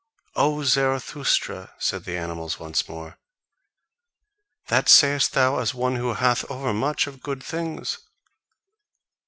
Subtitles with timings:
[0.35, 3.19] "O Zarathustra," said the animals once more,
[4.65, 7.99] "that sayest thou as one who hath overmuch of good things.